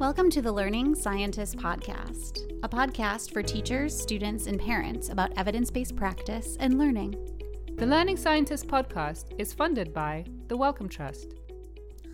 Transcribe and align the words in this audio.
Welcome 0.00 0.30
to 0.30 0.40
the 0.40 0.50
Learning 0.50 0.94
Scientist 0.94 1.58
Podcast, 1.58 2.58
a 2.62 2.68
podcast 2.70 3.34
for 3.34 3.42
teachers, 3.42 3.94
students, 3.94 4.46
and 4.46 4.58
parents 4.58 5.10
about 5.10 5.30
evidence 5.36 5.70
based 5.70 5.94
practice 5.94 6.56
and 6.58 6.78
learning. 6.78 7.16
The 7.76 7.84
Learning 7.84 8.16
Scientist 8.16 8.66
Podcast 8.66 9.38
is 9.38 9.52
funded 9.52 9.92
by 9.92 10.24
the 10.48 10.56
Wellcome 10.56 10.88
Trust. 10.88 11.34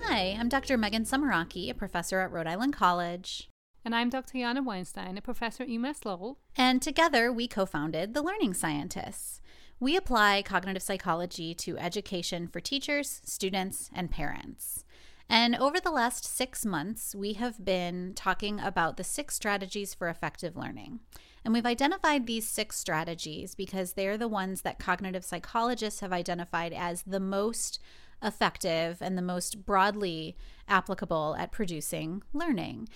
Hi, 0.03 0.37
I'm 0.37 0.49
Dr. 0.49 0.77
Megan 0.77 1.05
Sumeracki, 1.05 1.71
a 1.71 1.75
professor 1.75 2.19
at 2.19 2.33
Rhode 2.33 2.49
Island 2.49 2.75
College. 2.75 3.49
And 3.85 3.95
I'm 3.95 4.11
Dr. 4.11 4.39
Yana 4.39 4.65
Weinstein, 4.65 5.17
a 5.17 5.23
professor 5.23 5.63
at 5.63 5.69
UMass 5.69 6.05
Lowell. 6.05 6.41
And 6.57 6.83
together 6.83 7.33
we 7.33 7.47
co 7.47 7.67
founded 7.67 8.15
the 8.15 8.23
Learning 8.23 8.53
Scientists. 8.53 9.41
We 9.79 9.97
apply 9.97 10.43
cognitive 10.43 10.83
psychology 10.83 11.55
to 11.55 11.79
education 11.79 12.49
for 12.49 12.59
teachers, 12.59 13.21
students, 13.25 13.91
and 13.95 14.11
parents. 14.11 14.86
And 15.29 15.57
over 15.57 15.81
the 15.81 15.91
last 15.91 16.25
six 16.25 16.65
months, 16.65 17.15
we 17.15 17.33
have 17.35 17.65
been 17.65 18.13
talking 18.15 18.61
about 18.61 18.97
the 18.97 19.05
six 19.05 19.35
strategies 19.35 19.93
for 19.93 20.09
effective 20.09 20.57
learning. 20.57 21.01
And 21.45 21.53
we've 21.53 21.67
identified 21.67 22.27
these 22.27 22.49
six 22.49 22.77
strategies 22.77 23.55
because 23.55 23.93
they're 23.93 24.19
the 24.19 24.29
ones 24.29 24.63
that 24.63 24.79
cognitive 24.79 25.25
psychologists 25.25 26.01
have 26.01 26.13
identified 26.13 26.73
as 26.73 27.03
the 27.03 27.21
most 27.21 27.81
effective 28.23 28.99
and 29.01 29.17
the 29.17 29.23
most 29.23 29.65
broadly 29.65 30.37
applicable 30.69 31.37
at 31.39 31.53
producing 31.53 32.23
learning. 32.33 32.89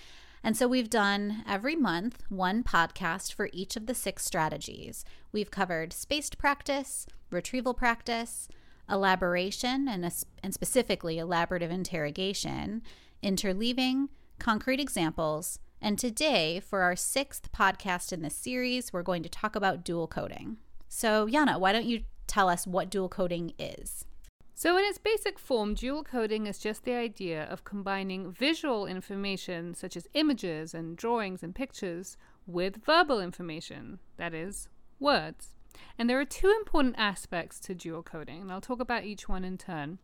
And 0.43 0.57
so 0.57 0.67
we've 0.67 0.89
done 0.89 1.43
every 1.47 1.75
month 1.75 2.23
one 2.29 2.63
podcast 2.63 3.33
for 3.33 3.49
each 3.53 3.75
of 3.75 3.85
the 3.85 3.93
six 3.93 4.25
strategies. 4.25 5.05
We've 5.31 5.51
covered 5.51 5.93
spaced 5.93 6.37
practice, 6.37 7.05
retrieval 7.29 7.73
practice, 7.73 8.49
elaboration, 8.89 9.87
and, 9.87 10.05
a, 10.05 10.11
and 10.43 10.53
specifically 10.53 11.17
elaborative 11.17 11.69
interrogation, 11.71 12.81
interleaving, 13.23 14.07
concrete 14.39 14.79
examples, 14.79 15.59
and 15.81 15.97
today, 15.97 16.59
for 16.59 16.81
our 16.81 16.95
sixth 16.95 17.51
podcast 17.51 18.13
in 18.13 18.21
this 18.21 18.35
series, 18.35 18.93
we're 18.93 19.01
going 19.01 19.23
to 19.23 19.29
talk 19.29 19.55
about 19.55 19.83
dual 19.83 20.07
coding. 20.07 20.57
So, 20.87 21.25
Yana, 21.25 21.59
why 21.59 21.71
don't 21.71 21.85
you 21.85 22.03
tell 22.27 22.49
us 22.49 22.67
what 22.67 22.91
dual 22.91 23.09
coding 23.09 23.53
is? 23.57 24.05
So, 24.53 24.77
in 24.77 24.85
its 24.85 24.99
basic 24.99 25.39
form, 25.39 25.73
dual 25.73 26.03
coding 26.03 26.45
is 26.45 26.59
just 26.59 26.83
the 26.83 26.93
idea 26.93 27.45
of 27.45 27.63
combining 27.63 28.31
visual 28.31 28.85
information, 28.85 29.73
such 29.73 29.97
as 29.97 30.07
images 30.13 30.75
and 30.75 30.95
drawings 30.95 31.41
and 31.41 31.55
pictures, 31.55 32.15
with 32.45 32.85
verbal 32.85 33.19
information, 33.19 33.97
that 34.17 34.35
is, 34.35 34.69
words. 34.99 35.53
And 35.97 36.09
there 36.09 36.19
are 36.19 36.25
two 36.25 36.49
important 36.49 36.95
aspects 36.97 37.59
to 37.61 37.75
dual 37.75 38.03
coding, 38.03 38.41
and 38.41 38.51
I'll 38.51 38.61
talk 38.61 38.79
about 38.79 39.05
each 39.05 39.29
one 39.29 39.43
in 39.43 39.57
turn. 39.57 39.99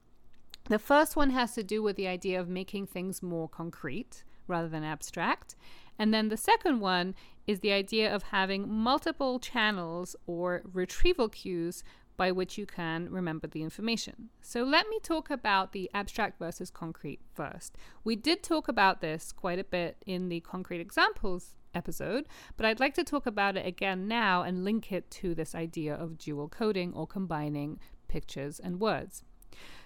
The 0.66 0.80
first 0.80 1.16
one 1.16 1.30
has 1.30 1.54
to 1.56 1.64
do 1.64 1.82
with 1.82 1.96
the 1.96 2.08
idea 2.08 2.40
of 2.40 2.50
making 2.50 2.88
things 2.88 3.24
more 3.24 3.48
concrete 3.48 4.24
rather 4.48 4.68
than 4.68 4.84
abstract. 4.84 5.56
And 5.98 6.14
then 6.14 6.30
the 6.30 6.38
second 6.38 6.80
one 6.80 7.16
is 7.46 7.60
the 7.60 7.72
idea 7.72 8.14
of 8.14 8.24
having 8.24 8.72
multiple 8.72 9.40
channels 9.40 10.16
or 10.26 10.62
retrieval 10.72 11.30
cues 11.30 11.84
by 12.18 12.32
which 12.32 12.58
you 12.58 12.66
can 12.66 13.10
remember 13.10 13.48
the 13.48 13.62
information. 13.62 14.30
So 14.42 14.64
let 14.64 14.90
me 14.90 15.00
talk 15.00 15.30
about 15.30 15.72
the 15.72 15.90
abstract 15.94 16.40
versus 16.40 16.72
concrete 16.72 17.22
first. 17.34 17.78
We 18.04 18.16
did 18.16 18.44
talk 18.44 18.68
about 18.68 19.02
this 19.02 19.32
quite 19.32 19.60
a 19.60 19.64
bit 19.64 19.98
in 20.06 20.30
the 20.30 20.40
concrete 20.42 20.82
examples 20.82 21.54
episode, 21.74 22.28
but 22.56 22.66
I'd 22.66 22.80
like 22.80 22.94
to 22.96 23.04
talk 23.04 23.26
about 23.26 23.58
it 23.58 23.66
again 23.66 24.08
now 24.08 24.44
and 24.44 24.64
link 24.64 24.92
it 24.92 25.10
to 25.12 25.36
this 25.36 25.56
idea 25.56 25.94
of 25.94 26.18
dual 26.18 26.50
coding 26.50 26.94
or 26.94 27.08
combining 27.08 27.80
pictures 28.08 28.60
and 28.60 28.80
words. 28.80 29.24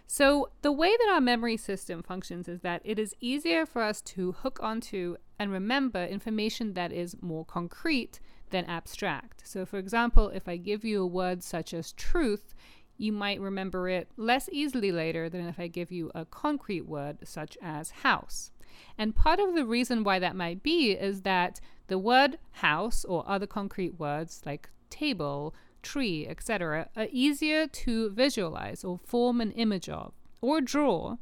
So, 0.07 0.49
the 0.61 0.73
way 0.73 0.89
that 0.89 1.13
our 1.13 1.21
memory 1.21 1.55
system 1.55 2.03
functions 2.03 2.49
is 2.49 2.59
that 2.61 2.81
it 2.83 2.99
is 2.99 3.15
easier 3.21 3.65
for 3.65 3.81
us 3.81 4.01
to 4.01 4.33
hook 4.33 4.59
onto 4.61 5.15
and 5.39 5.51
remember 5.51 6.03
information 6.03 6.73
that 6.73 6.91
is 6.91 7.15
more 7.21 7.45
concrete 7.45 8.19
than 8.49 8.65
abstract. 8.65 9.47
So, 9.47 9.65
for 9.65 9.77
example, 9.77 10.27
if 10.29 10.49
I 10.49 10.57
give 10.57 10.83
you 10.83 11.01
a 11.01 11.07
word 11.07 11.43
such 11.43 11.73
as 11.73 11.93
truth, 11.93 12.53
you 12.97 13.11
might 13.11 13.39
remember 13.39 13.89
it 13.89 14.09
less 14.17 14.49
easily 14.51 14.91
later 14.91 15.29
than 15.29 15.47
if 15.47 15.59
I 15.59 15.67
give 15.67 15.91
you 15.91 16.11
a 16.13 16.25
concrete 16.25 16.85
word 16.85 17.19
such 17.23 17.57
as 17.61 17.91
house. 17.91 18.51
And 18.97 19.15
part 19.15 19.39
of 19.39 19.55
the 19.55 19.65
reason 19.65 20.03
why 20.03 20.19
that 20.19 20.35
might 20.35 20.63
be 20.63 20.91
is 20.91 21.21
that 21.21 21.59
the 21.87 21.97
word 21.99 22.37
house 22.51 23.03
or 23.05 23.23
other 23.27 23.47
concrete 23.47 23.99
words 23.99 24.41
like 24.45 24.69
table, 24.89 25.53
tree, 25.81 26.27
etc., 26.27 26.89
are 26.95 27.07
easier 27.11 27.67
to 27.67 28.09
visualize 28.11 28.83
or 28.83 28.99
form 29.05 29.41
an 29.41 29.51
image 29.51 29.89
of 29.89 30.13
or 30.41 30.61
draw 30.61 31.17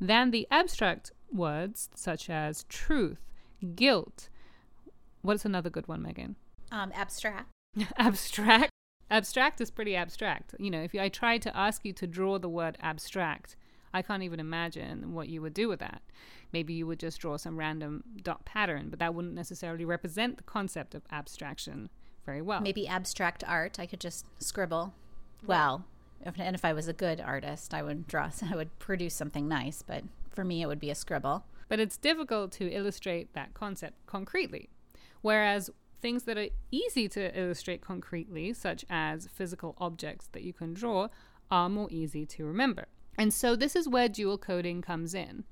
than 0.00 0.30
the 0.30 0.46
abstract 0.50 1.12
words 1.32 1.88
such 1.94 2.28
as 2.28 2.64
truth, 2.64 3.20
guilt. 3.74 4.28
What's 5.22 5.44
another 5.44 5.70
good 5.70 5.88
one, 5.88 6.02
Megan? 6.02 6.36
Um, 6.70 6.92
abstract. 6.94 7.50
abstract. 7.96 8.70
Abstract 9.10 9.60
is 9.60 9.70
pretty 9.70 9.94
abstract. 9.94 10.54
You 10.58 10.70
know, 10.70 10.82
if 10.82 10.94
I 10.94 11.08
tried 11.08 11.42
to 11.42 11.56
ask 11.56 11.84
you 11.84 11.92
to 11.94 12.06
draw 12.06 12.38
the 12.38 12.48
word 12.48 12.76
abstract, 12.80 13.56
I 13.94 14.02
can't 14.02 14.22
even 14.22 14.40
imagine 14.40 15.12
what 15.12 15.28
you 15.28 15.42
would 15.42 15.54
do 15.54 15.68
with 15.68 15.80
that. 15.80 16.02
Maybe 16.52 16.74
you 16.74 16.86
would 16.86 16.98
just 16.98 17.20
draw 17.20 17.36
some 17.36 17.58
random 17.58 18.04
dot 18.22 18.44
pattern, 18.44 18.88
but 18.90 18.98
that 18.98 19.14
wouldn't 19.14 19.34
necessarily 19.34 19.84
represent 19.84 20.36
the 20.36 20.42
concept 20.42 20.94
of 20.94 21.02
abstraction 21.10 21.90
very 22.24 22.42
well. 22.42 22.60
Maybe 22.60 22.86
abstract 22.86 23.42
art. 23.46 23.78
I 23.78 23.86
could 23.86 24.00
just 24.00 24.26
scribble. 24.38 24.94
Well, 25.44 25.84
if, 26.24 26.38
and 26.38 26.54
if 26.54 26.64
I 26.64 26.72
was 26.72 26.88
a 26.88 26.92
good 26.92 27.20
artist, 27.20 27.74
I 27.74 27.82
would 27.82 28.06
draw. 28.06 28.30
I 28.50 28.56
would 28.56 28.78
produce 28.78 29.14
something 29.14 29.48
nice. 29.48 29.82
But 29.82 30.04
for 30.30 30.44
me, 30.44 30.62
it 30.62 30.66
would 30.66 30.80
be 30.80 30.90
a 30.90 30.94
scribble. 30.94 31.44
But 31.68 31.80
it's 31.80 31.96
difficult 31.96 32.52
to 32.52 32.70
illustrate 32.70 33.32
that 33.34 33.54
concept 33.54 34.06
concretely. 34.06 34.68
Whereas 35.22 35.70
things 36.00 36.24
that 36.24 36.36
are 36.36 36.48
easy 36.70 37.08
to 37.08 37.38
illustrate 37.38 37.80
concretely, 37.80 38.52
such 38.52 38.84
as 38.90 39.28
physical 39.28 39.74
objects 39.78 40.28
that 40.32 40.42
you 40.42 40.52
can 40.52 40.74
draw, 40.74 41.08
are 41.50 41.68
more 41.68 41.88
easy 41.90 42.26
to 42.26 42.44
remember. 42.44 42.86
And 43.22 43.32
so 43.32 43.54
this 43.54 43.76
is 43.76 43.88
where 43.88 44.08
dual 44.08 44.36
coding 44.36 44.82
comes 44.82 45.14
in. 45.14 45.44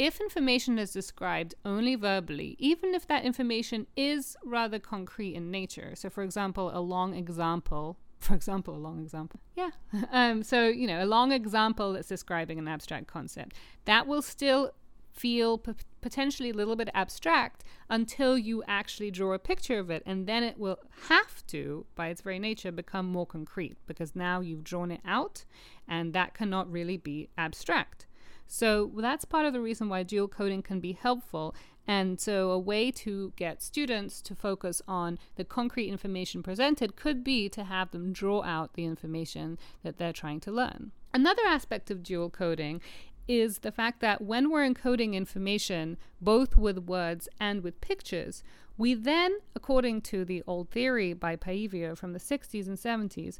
If 0.00 0.20
information 0.20 0.80
is 0.80 0.92
described 0.92 1.54
only 1.64 1.94
verbally, 1.94 2.56
even 2.58 2.92
if 2.92 3.06
that 3.06 3.24
information 3.24 3.86
is 3.96 4.36
rather 4.44 4.80
concrete 4.80 5.36
in 5.36 5.48
nature, 5.52 5.92
so 5.94 6.10
for 6.10 6.24
example, 6.24 6.72
a 6.74 6.80
long 6.80 7.14
example, 7.14 7.98
for 8.18 8.34
example, 8.34 8.74
a 8.74 8.82
long 8.88 9.00
example, 9.00 9.38
yeah. 9.54 9.70
um, 10.10 10.42
so, 10.42 10.66
you 10.66 10.88
know, 10.88 11.04
a 11.04 11.06
long 11.06 11.30
example 11.30 11.92
that's 11.92 12.08
describing 12.08 12.58
an 12.58 12.66
abstract 12.66 13.06
concept, 13.06 13.54
that 13.84 14.08
will 14.08 14.22
still 14.22 14.72
feel 15.14 15.58
p- 15.58 15.72
potentially 16.00 16.50
a 16.50 16.54
little 16.54 16.76
bit 16.76 16.90
abstract 16.92 17.64
until 17.88 18.36
you 18.36 18.62
actually 18.66 19.10
draw 19.10 19.32
a 19.32 19.38
picture 19.38 19.78
of 19.78 19.90
it. 19.90 20.02
And 20.04 20.26
then 20.26 20.42
it 20.42 20.58
will 20.58 20.78
have 21.08 21.46
to, 21.48 21.86
by 21.94 22.08
its 22.08 22.20
very 22.20 22.38
nature, 22.38 22.72
become 22.72 23.06
more 23.06 23.26
concrete 23.26 23.76
because 23.86 24.14
now 24.14 24.40
you've 24.40 24.64
drawn 24.64 24.90
it 24.90 25.00
out 25.04 25.44
and 25.88 26.12
that 26.12 26.34
cannot 26.34 26.70
really 26.70 26.96
be 26.96 27.28
abstract. 27.38 28.06
So 28.46 28.90
that's 28.96 29.24
part 29.24 29.46
of 29.46 29.52
the 29.52 29.60
reason 29.60 29.88
why 29.88 30.02
dual 30.02 30.28
coding 30.28 30.62
can 30.62 30.80
be 30.80 30.92
helpful. 30.92 31.54
And 31.86 32.18
so, 32.18 32.50
a 32.50 32.58
way 32.58 32.90
to 32.92 33.34
get 33.36 33.62
students 33.62 34.22
to 34.22 34.34
focus 34.34 34.80
on 34.88 35.18
the 35.36 35.44
concrete 35.44 35.88
information 35.88 36.42
presented 36.42 36.96
could 36.96 37.22
be 37.22 37.50
to 37.50 37.64
have 37.64 37.90
them 37.90 38.12
draw 38.12 38.42
out 38.42 38.72
the 38.72 38.86
information 38.86 39.58
that 39.82 39.98
they're 39.98 40.12
trying 40.12 40.40
to 40.40 40.50
learn. 40.50 40.92
Another 41.12 41.42
aspect 41.46 41.90
of 41.90 42.02
dual 42.02 42.30
coding 42.30 42.80
is 43.26 43.58
the 43.58 43.72
fact 43.72 44.00
that 44.00 44.22
when 44.22 44.50
we're 44.50 44.68
encoding 44.68 45.14
information, 45.14 45.96
both 46.20 46.56
with 46.56 46.78
words 46.78 47.28
and 47.40 47.62
with 47.62 47.80
pictures, 47.80 48.42
we 48.76 48.94
then, 48.94 49.38
according 49.54 50.02
to 50.02 50.24
the 50.24 50.42
old 50.46 50.70
theory 50.70 51.12
by 51.12 51.36
Paivio 51.36 51.96
from 51.96 52.12
the 52.12 52.18
60s 52.18 52.66
and 52.66 52.76
70s, 52.76 53.38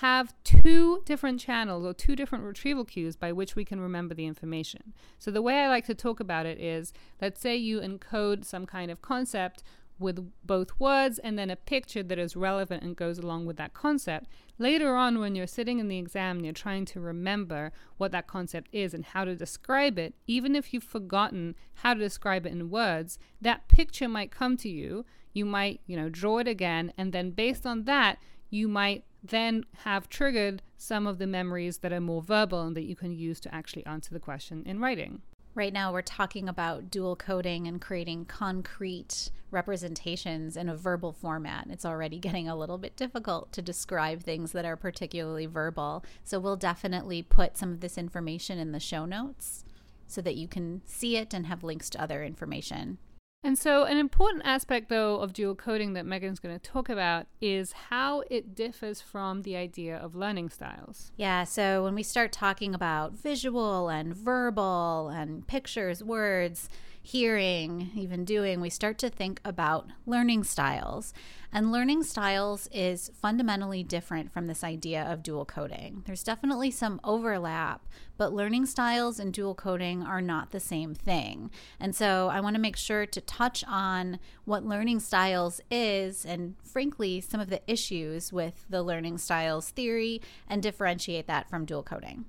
have 0.00 0.34
two 0.44 1.00
different 1.06 1.40
channels 1.40 1.86
or 1.86 1.94
two 1.94 2.14
different 2.14 2.44
retrieval 2.44 2.84
cues 2.84 3.16
by 3.16 3.32
which 3.32 3.56
we 3.56 3.64
can 3.64 3.80
remember 3.80 4.14
the 4.14 4.26
information. 4.26 4.92
So, 5.18 5.30
the 5.30 5.40
way 5.40 5.60
I 5.60 5.68
like 5.68 5.86
to 5.86 5.94
talk 5.94 6.20
about 6.20 6.44
it 6.44 6.60
is 6.60 6.92
let's 7.20 7.40
say 7.40 7.56
you 7.56 7.80
encode 7.80 8.44
some 8.44 8.66
kind 8.66 8.90
of 8.90 9.00
concept 9.00 9.62
with 9.98 10.30
both 10.44 10.70
words 10.78 11.18
and 11.18 11.38
then 11.38 11.50
a 11.50 11.56
picture 11.56 12.02
that 12.02 12.18
is 12.18 12.36
relevant 12.36 12.82
and 12.82 12.96
goes 12.96 13.18
along 13.18 13.46
with 13.46 13.56
that 13.56 13.74
concept. 13.74 14.26
Later 14.58 14.94
on, 14.94 15.18
when 15.18 15.34
you're 15.34 15.46
sitting 15.46 15.78
in 15.78 15.88
the 15.88 15.98
exam 15.98 16.36
and 16.36 16.44
you're 16.44 16.54
trying 16.54 16.84
to 16.86 17.00
remember 17.00 17.72
what 17.96 18.12
that 18.12 18.26
concept 18.26 18.68
is 18.72 18.94
and 18.94 19.04
how 19.04 19.24
to 19.24 19.34
describe 19.34 19.98
it, 19.98 20.14
even 20.26 20.54
if 20.54 20.72
you've 20.72 20.84
forgotten 20.84 21.54
how 21.74 21.94
to 21.94 22.00
describe 22.00 22.46
it 22.46 22.52
in 22.52 22.70
words, 22.70 23.18
that 23.40 23.68
picture 23.68 24.08
might 24.08 24.30
come 24.30 24.56
to 24.58 24.68
you. 24.68 25.04
You 25.32 25.44
might, 25.44 25.80
you 25.86 25.96
know, 25.96 26.08
draw 26.08 26.38
it 26.38 26.48
again, 26.48 26.94
and 26.96 27.12
then 27.12 27.30
based 27.30 27.66
on 27.66 27.84
that, 27.84 28.18
you 28.48 28.68
might 28.68 29.04
then 29.22 29.64
have 29.84 30.08
triggered 30.08 30.62
some 30.78 31.06
of 31.06 31.18
the 31.18 31.26
memories 31.26 31.78
that 31.78 31.92
are 31.92 32.00
more 32.00 32.22
verbal 32.22 32.62
and 32.62 32.76
that 32.76 32.84
you 32.84 32.96
can 32.96 33.12
use 33.12 33.40
to 33.40 33.54
actually 33.54 33.84
answer 33.84 34.14
the 34.14 34.20
question 34.20 34.62
in 34.64 34.80
writing. 34.80 35.20
Right 35.56 35.72
now, 35.72 35.90
we're 35.90 36.02
talking 36.02 36.50
about 36.50 36.90
dual 36.90 37.16
coding 37.16 37.66
and 37.66 37.80
creating 37.80 38.26
concrete 38.26 39.30
representations 39.50 40.54
in 40.54 40.68
a 40.68 40.76
verbal 40.76 41.14
format. 41.14 41.68
It's 41.70 41.86
already 41.86 42.18
getting 42.20 42.46
a 42.46 42.54
little 42.54 42.76
bit 42.76 42.94
difficult 42.94 43.52
to 43.52 43.62
describe 43.62 44.22
things 44.22 44.52
that 44.52 44.66
are 44.66 44.76
particularly 44.76 45.46
verbal. 45.46 46.04
So, 46.24 46.38
we'll 46.38 46.56
definitely 46.56 47.22
put 47.22 47.56
some 47.56 47.72
of 47.72 47.80
this 47.80 47.96
information 47.96 48.58
in 48.58 48.72
the 48.72 48.80
show 48.80 49.06
notes 49.06 49.64
so 50.06 50.20
that 50.20 50.36
you 50.36 50.46
can 50.46 50.82
see 50.84 51.16
it 51.16 51.32
and 51.32 51.46
have 51.46 51.64
links 51.64 51.88
to 51.88 52.02
other 52.02 52.22
information. 52.22 52.98
And 53.46 53.56
so, 53.56 53.84
an 53.84 53.96
important 53.96 54.42
aspect, 54.44 54.88
though, 54.88 55.20
of 55.20 55.32
dual 55.32 55.54
coding 55.54 55.92
that 55.92 56.04
Megan's 56.04 56.40
going 56.40 56.58
to 56.58 56.60
talk 56.60 56.88
about 56.88 57.28
is 57.40 57.70
how 57.90 58.24
it 58.28 58.56
differs 58.56 59.00
from 59.00 59.42
the 59.42 59.54
idea 59.54 59.96
of 59.96 60.16
learning 60.16 60.50
styles. 60.50 61.12
Yeah, 61.16 61.44
so 61.44 61.84
when 61.84 61.94
we 61.94 62.02
start 62.02 62.32
talking 62.32 62.74
about 62.74 63.12
visual 63.12 63.88
and 63.88 64.16
verbal 64.16 65.12
and 65.14 65.46
pictures, 65.46 66.02
words, 66.02 66.68
hearing, 67.00 67.92
even 67.94 68.24
doing, 68.24 68.60
we 68.60 68.68
start 68.68 68.98
to 68.98 69.08
think 69.08 69.40
about 69.44 69.86
learning 70.06 70.42
styles. 70.42 71.14
And 71.52 71.70
learning 71.70 72.02
styles 72.02 72.68
is 72.72 73.12
fundamentally 73.14 73.84
different 73.84 74.32
from 74.32 74.46
this 74.46 74.64
idea 74.64 75.04
of 75.04 75.22
dual 75.22 75.44
coding. 75.44 76.02
There's 76.04 76.24
definitely 76.24 76.72
some 76.72 77.00
overlap, 77.04 77.86
but 78.16 78.32
learning 78.32 78.66
styles 78.66 79.18
and 79.18 79.32
dual 79.32 79.54
coding 79.54 80.02
are 80.02 80.20
not 80.20 80.50
the 80.50 80.60
same 80.60 80.94
thing. 80.94 81.50
And 81.78 81.94
so 81.94 82.28
I 82.32 82.40
want 82.40 82.54
to 82.54 82.60
make 82.60 82.76
sure 82.76 83.06
to 83.06 83.20
touch 83.20 83.64
on 83.66 84.18
what 84.44 84.64
learning 84.64 85.00
styles 85.00 85.60
is 85.70 86.24
and, 86.24 86.54
frankly, 86.62 87.20
some 87.20 87.40
of 87.40 87.50
the 87.50 87.60
issues 87.66 88.32
with 88.32 88.64
the 88.68 88.82
learning 88.82 89.18
styles 89.18 89.70
theory 89.70 90.20
and 90.48 90.62
differentiate 90.62 91.26
that 91.26 91.48
from 91.48 91.64
dual 91.64 91.82
coding. 91.82 92.24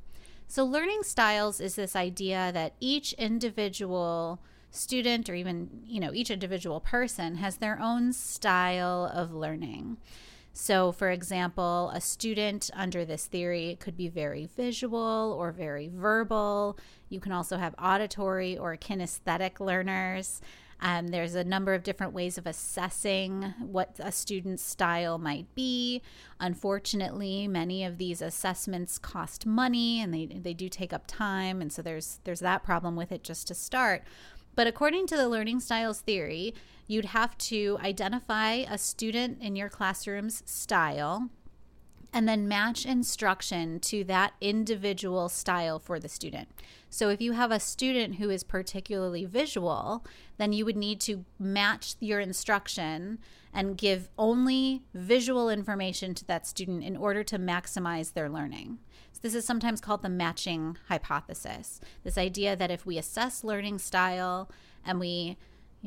So, 0.47 0.63
learning 0.63 1.03
styles 1.03 1.59
is 1.59 1.75
this 1.75 1.95
idea 1.95 2.51
that 2.53 2.73
each 2.79 3.11
individual 3.13 4.39
student 4.71 5.29
or 5.29 5.35
even, 5.35 5.83
you 5.85 5.99
know, 5.99 6.13
each 6.13 6.31
individual 6.31 6.79
person 6.79 7.35
has 7.35 7.57
their 7.57 7.79
own 7.81 8.13
style 8.13 9.11
of 9.13 9.33
learning. 9.33 9.97
So, 10.59 10.91
for 10.91 11.11
example, 11.11 11.91
a 11.93 12.01
student 12.01 12.71
under 12.73 13.05
this 13.05 13.27
theory 13.27 13.77
could 13.79 13.95
be 13.95 14.09
very 14.09 14.47
visual 14.57 15.35
or 15.37 15.51
very 15.51 15.87
verbal. 15.87 16.79
You 17.09 17.19
can 17.19 17.31
also 17.31 17.57
have 17.57 17.75
auditory 17.77 18.57
or 18.57 18.75
kinesthetic 18.75 19.59
learners. 19.59 20.41
Um, 20.81 21.09
there's 21.09 21.35
a 21.35 21.43
number 21.43 21.75
of 21.75 21.83
different 21.83 22.13
ways 22.13 22.39
of 22.39 22.47
assessing 22.47 23.53
what 23.59 23.97
a 23.99 24.11
student's 24.11 24.63
style 24.63 25.19
might 25.19 25.53
be. 25.53 26.01
Unfortunately, 26.39 27.47
many 27.47 27.83
of 27.85 27.99
these 27.99 28.23
assessments 28.23 28.97
cost 28.97 29.45
money 29.45 30.01
and 30.01 30.11
they, 30.11 30.25
they 30.25 30.55
do 30.55 30.69
take 30.69 30.91
up 30.91 31.03
time, 31.05 31.61
and 31.61 31.71
so 31.71 31.83
there's 31.83 32.19
there's 32.23 32.39
that 32.39 32.63
problem 32.63 32.95
with 32.95 33.11
it 33.11 33.23
just 33.23 33.47
to 33.47 33.53
start. 33.53 34.03
But 34.57 34.65
according 34.65 35.05
to 35.07 35.15
the 35.15 35.29
learning 35.29 35.59
styles 35.59 36.01
theory, 36.01 36.55
you'd 36.87 37.05
have 37.05 37.37
to 37.37 37.77
identify 37.79 38.53
a 38.67 38.79
student 38.79 39.39
in 39.39 39.55
your 39.55 39.69
classroom's 39.69 40.41
style 40.49 41.29
and 42.13 42.27
then 42.27 42.47
match 42.47 42.85
instruction 42.85 43.79
to 43.79 44.03
that 44.05 44.33
individual 44.41 45.29
style 45.29 45.79
for 45.79 45.99
the 45.99 46.09
student. 46.09 46.49
So 46.89 47.09
if 47.09 47.21
you 47.21 47.33
have 47.33 47.51
a 47.51 47.59
student 47.59 48.15
who 48.15 48.29
is 48.29 48.43
particularly 48.43 49.25
visual, 49.25 50.05
then 50.37 50.53
you 50.53 50.65
would 50.65 50.77
need 50.77 50.99
to 51.01 51.25
match 51.37 51.95
your 51.99 52.19
instruction 52.19 53.19
and 53.53 53.77
give 53.77 54.09
only 54.17 54.83
visual 54.93 55.49
information 55.49 56.13
to 56.13 56.25
that 56.25 56.47
student 56.47 56.83
in 56.83 56.95
order 56.95 57.23
to 57.23 57.37
maximize 57.37 58.13
their 58.13 58.29
learning. 58.29 58.79
So 59.11 59.19
this 59.21 59.35
is 59.35 59.45
sometimes 59.45 59.81
called 59.81 60.03
the 60.03 60.09
matching 60.09 60.77
hypothesis. 60.87 61.81
This 62.03 62.17
idea 62.17 62.55
that 62.55 62.71
if 62.71 62.85
we 62.85 62.97
assess 62.97 63.43
learning 63.43 63.79
style 63.79 64.49
and 64.85 64.99
we 64.99 65.37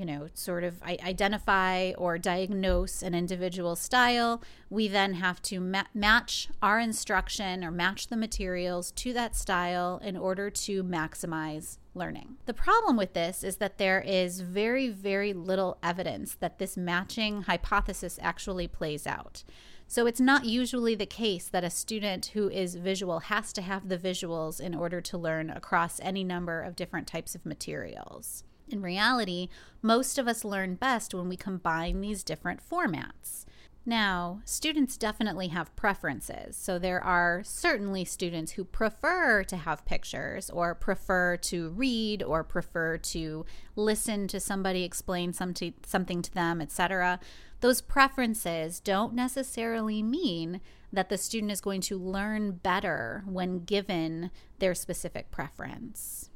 you 0.00 0.06
know, 0.06 0.28
sort 0.32 0.64
of 0.64 0.82
identify 0.82 1.92
or 1.98 2.16
diagnose 2.16 3.02
an 3.02 3.14
individual 3.14 3.76
style. 3.76 4.42
We 4.70 4.88
then 4.88 5.12
have 5.12 5.42
to 5.42 5.60
ma- 5.60 5.82
match 5.92 6.48
our 6.62 6.80
instruction 6.80 7.62
or 7.62 7.70
match 7.70 8.06
the 8.06 8.16
materials 8.16 8.92
to 8.92 9.12
that 9.12 9.36
style 9.36 10.00
in 10.02 10.16
order 10.16 10.48
to 10.48 10.82
maximize 10.82 11.76
learning. 11.94 12.38
The 12.46 12.54
problem 12.54 12.96
with 12.96 13.12
this 13.12 13.44
is 13.44 13.58
that 13.58 13.76
there 13.76 14.00
is 14.00 14.40
very, 14.40 14.88
very 14.88 15.34
little 15.34 15.76
evidence 15.82 16.34
that 16.40 16.58
this 16.58 16.78
matching 16.78 17.42
hypothesis 17.42 18.18
actually 18.22 18.68
plays 18.68 19.06
out. 19.06 19.44
So 19.86 20.06
it's 20.06 20.20
not 20.20 20.46
usually 20.46 20.94
the 20.94 21.04
case 21.04 21.46
that 21.48 21.64
a 21.64 21.68
student 21.68 22.26
who 22.32 22.48
is 22.48 22.74
visual 22.74 23.18
has 23.20 23.52
to 23.52 23.60
have 23.60 23.90
the 23.90 23.98
visuals 23.98 24.60
in 24.60 24.74
order 24.74 25.02
to 25.02 25.18
learn 25.18 25.50
across 25.50 26.00
any 26.00 26.24
number 26.24 26.62
of 26.62 26.74
different 26.74 27.06
types 27.06 27.34
of 27.34 27.44
materials. 27.44 28.44
In 28.70 28.82
reality, 28.82 29.48
most 29.82 30.16
of 30.16 30.28
us 30.28 30.44
learn 30.44 30.76
best 30.76 31.12
when 31.12 31.28
we 31.28 31.36
combine 31.36 32.00
these 32.00 32.22
different 32.22 32.60
formats. 32.66 33.44
Now, 33.84 34.42
students 34.44 34.96
definitely 34.96 35.48
have 35.48 35.74
preferences. 35.74 36.54
So, 36.56 36.78
there 36.78 37.02
are 37.02 37.42
certainly 37.42 38.04
students 38.04 38.52
who 38.52 38.64
prefer 38.64 39.42
to 39.44 39.56
have 39.56 39.86
pictures, 39.86 40.50
or 40.50 40.74
prefer 40.74 41.36
to 41.38 41.70
read, 41.70 42.22
or 42.22 42.44
prefer 42.44 42.98
to 42.98 43.46
listen 43.74 44.28
to 44.28 44.38
somebody 44.38 44.84
explain 44.84 45.32
something, 45.32 45.72
something 45.84 46.22
to 46.22 46.32
them, 46.32 46.60
etc. 46.60 47.18
Those 47.60 47.80
preferences 47.80 48.80
don't 48.80 49.14
necessarily 49.14 50.02
mean 50.02 50.60
that 50.92 51.08
the 51.08 51.18
student 51.18 51.50
is 51.50 51.60
going 51.60 51.80
to 51.82 51.98
learn 51.98 52.52
better 52.52 53.24
when 53.26 53.64
given 53.64 54.30
their 54.58 54.74
specific 54.74 55.30
preference. 55.30 56.30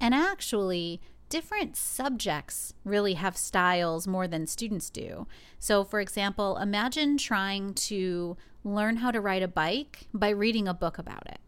And 0.00 0.14
actually, 0.14 1.00
different 1.28 1.76
subjects 1.76 2.74
really 2.84 3.14
have 3.14 3.36
styles 3.36 4.06
more 4.06 4.26
than 4.26 4.46
students 4.46 4.90
do. 4.90 5.26
So, 5.58 5.84
for 5.84 6.00
example, 6.00 6.56
imagine 6.56 7.18
trying 7.18 7.74
to 7.74 8.36
learn 8.64 8.96
how 8.96 9.10
to 9.10 9.20
ride 9.20 9.42
a 9.42 9.48
bike 9.48 10.08
by 10.12 10.30
reading 10.30 10.66
a 10.68 10.74
book 10.74 10.98
about 10.98 11.26
it. 11.26 11.40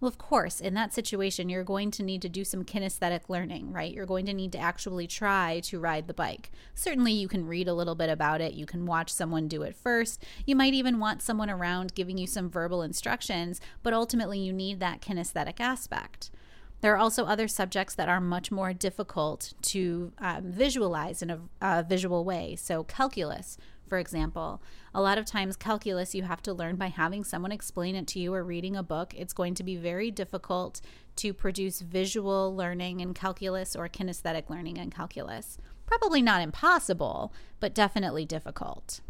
Well, 0.00 0.08
of 0.08 0.16
course, 0.16 0.60
in 0.60 0.74
that 0.74 0.94
situation, 0.94 1.48
you're 1.48 1.64
going 1.64 1.90
to 1.92 2.04
need 2.04 2.22
to 2.22 2.28
do 2.28 2.44
some 2.44 2.64
kinesthetic 2.64 3.22
learning, 3.28 3.72
right? 3.72 3.92
You're 3.92 4.06
going 4.06 4.26
to 4.26 4.32
need 4.32 4.52
to 4.52 4.58
actually 4.58 5.08
try 5.08 5.58
to 5.64 5.80
ride 5.80 6.06
the 6.06 6.14
bike. 6.14 6.52
Certainly, 6.72 7.14
you 7.14 7.26
can 7.26 7.48
read 7.48 7.66
a 7.66 7.74
little 7.74 7.96
bit 7.96 8.08
about 8.08 8.40
it. 8.40 8.54
You 8.54 8.64
can 8.64 8.86
watch 8.86 9.12
someone 9.12 9.48
do 9.48 9.62
it 9.62 9.74
first. 9.74 10.22
You 10.46 10.54
might 10.54 10.74
even 10.74 11.00
want 11.00 11.20
someone 11.20 11.50
around 11.50 11.96
giving 11.96 12.16
you 12.16 12.28
some 12.28 12.48
verbal 12.48 12.82
instructions, 12.82 13.60
but 13.82 13.92
ultimately, 13.92 14.38
you 14.38 14.52
need 14.52 14.78
that 14.78 15.00
kinesthetic 15.00 15.58
aspect. 15.58 16.30
There 16.80 16.94
are 16.94 16.98
also 16.98 17.24
other 17.24 17.48
subjects 17.48 17.94
that 17.96 18.08
are 18.08 18.20
much 18.20 18.52
more 18.52 18.72
difficult 18.72 19.52
to 19.62 20.12
um, 20.18 20.52
visualize 20.52 21.22
in 21.22 21.30
a, 21.30 21.40
a 21.60 21.82
visual 21.82 22.24
way. 22.24 22.54
So, 22.54 22.84
calculus, 22.84 23.58
for 23.88 23.98
example, 23.98 24.62
a 24.94 25.02
lot 25.02 25.18
of 25.18 25.24
times 25.24 25.56
calculus 25.56 26.14
you 26.14 26.22
have 26.22 26.42
to 26.42 26.52
learn 26.52 26.76
by 26.76 26.88
having 26.88 27.24
someone 27.24 27.50
explain 27.50 27.96
it 27.96 28.06
to 28.08 28.20
you 28.20 28.32
or 28.32 28.44
reading 28.44 28.76
a 28.76 28.82
book. 28.82 29.12
It's 29.16 29.32
going 29.32 29.54
to 29.54 29.64
be 29.64 29.76
very 29.76 30.10
difficult 30.12 30.80
to 31.16 31.34
produce 31.34 31.80
visual 31.80 32.54
learning 32.54 33.00
in 33.00 33.12
calculus 33.12 33.74
or 33.74 33.88
kinesthetic 33.88 34.48
learning 34.48 34.76
in 34.76 34.90
calculus. 34.90 35.58
Probably 35.84 36.22
not 36.22 36.42
impossible, 36.42 37.32
but 37.58 37.74
definitely 37.74 38.24
difficult. 38.24 39.00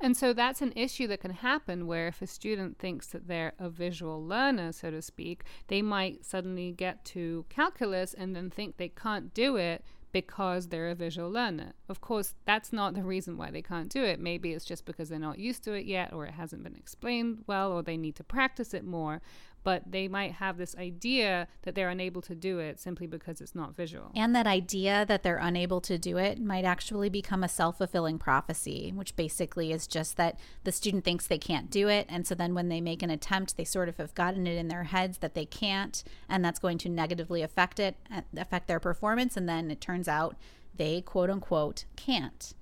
And 0.00 0.16
so 0.16 0.32
that's 0.32 0.60
an 0.60 0.72
issue 0.76 1.06
that 1.08 1.20
can 1.20 1.30
happen 1.30 1.86
where 1.86 2.08
if 2.08 2.20
a 2.20 2.26
student 2.26 2.78
thinks 2.78 3.06
that 3.08 3.28
they're 3.28 3.54
a 3.58 3.70
visual 3.70 4.24
learner, 4.24 4.72
so 4.72 4.90
to 4.90 5.00
speak, 5.00 5.44
they 5.68 5.80
might 5.80 6.24
suddenly 6.24 6.72
get 6.72 7.04
to 7.06 7.46
calculus 7.48 8.12
and 8.12 8.36
then 8.36 8.50
think 8.50 8.76
they 8.76 8.90
can't 8.90 9.32
do 9.32 9.56
it 9.56 9.82
because 10.12 10.68
they're 10.68 10.88
a 10.88 10.94
visual 10.94 11.30
learner. 11.30 11.72
Of 11.88 12.00
course, 12.00 12.34
that's 12.46 12.72
not 12.72 12.94
the 12.94 13.02
reason 13.02 13.36
why 13.36 13.50
they 13.50 13.62
can't 13.62 13.90
do 13.90 14.02
it. 14.02 14.20
Maybe 14.20 14.52
it's 14.52 14.64
just 14.64 14.86
because 14.86 15.08
they're 15.08 15.18
not 15.18 15.38
used 15.38 15.62
to 15.64 15.74
it 15.74 15.84
yet, 15.84 16.12
or 16.12 16.24
it 16.24 16.32
hasn't 16.32 16.62
been 16.62 16.76
explained 16.76 17.44
well, 17.46 17.72
or 17.72 17.82
they 17.82 17.96
need 17.96 18.16
to 18.16 18.24
practice 18.24 18.72
it 18.72 18.84
more 18.84 19.20
but 19.66 19.82
they 19.84 20.06
might 20.06 20.30
have 20.30 20.58
this 20.58 20.76
idea 20.76 21.48
that 21.62 21.74
they're 21.74 21.88
unable 21.88 22.22
to 22.22 22.36
do 22.36 22.60
it 22.60 22.78
simply 22.78 23.08
because 23.08 23.40
it's 23.40 23.56
not 23.56 23.74
visual. 23.74 24.12
And 24.14 24.32
that 24.32 24.46
idea 24.46 25.04
that 25.08 25.24
they're 25.24 25.38
unable 25.38 25.80
to 25.80 25.98
do 25.98 26.18
it 26.18 26.40
might 26.40 26.64
actually 26.64 27.08
become 27.08 27.42
a 27.42 27.48
self 27.48 27.78
fulfilling 27.78 28.16
prophecy, 28.16 28.92
which 28.94 29.16
basically 29.16 29.72
is 29.72 29.88
just 29.88 30.16
that 30.18 30.38
the 30.62 30.70
student 30.70 31.04
thinks 31.04 31.26
they 31.26 31.36
can't 31.36 31.68
do 31.68 31.88
it. 31.88 32.06
And 32.08 32.24
so 32.28 32.36
then 32.36 32.54
when 32.54 32.68
they 32.68 32.80
make 32.80 33.02
an 33.02 33.10
attempt, 33.10 33.56
they 33.56 33.64
sort 33.64 33.88
of 33.88 33.96
have 33.96 34.14
gotten 34.14 34.46
it 34.46 34.56
in 34.56 34.68
their 34.68 34.84
heads 34.84 35.18
that 35.18 35.34
they 35.34 35.44
can't, 35.44 36.04
and 36.28 36.44
that's 36.44 36.60
going 36.60 36.78
to 36.78 36.88
negatively 36.88 37.42
affect 37.42 37.80
it, 37.80 37.96
affect 38.36 38.68
their 38.68 38.78
performance. 38.78 39.36
And 39.36 39.48
then 39.48 39.72
it 39.72 39.80
turns 39.80 40.06
out 40.06 40.36
they 40.76 41.00
quote 41.00 41.28
unquote 41.28 41.86
can't. 41.96 42.54